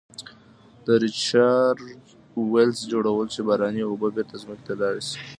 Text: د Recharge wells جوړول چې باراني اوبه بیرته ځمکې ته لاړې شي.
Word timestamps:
د 0.85 0.87
Recharge 1.03 1.85
wells 2.51 2.79
جوړول 2.91 3.25
چې 3.33 3.41
باراني 3.47 3.81
اوبه 3.85 4.07
بیرته 4.15 4.35
ځمکې 4.41 4.63
ته 4.67 4.73
لاړې 4.81 5.01
شي. 5.09 5.17